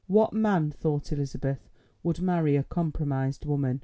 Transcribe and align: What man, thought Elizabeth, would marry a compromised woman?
What 0.07 0.33
man, 0.33 0.71
thought 0.71 1.11
Elizabeth, 1.11 1.69
would 2.01 2.21
marry 2.21 2.55
a 2.55 2.63
compromised 2.63 3.45
woman? 3.45 3.79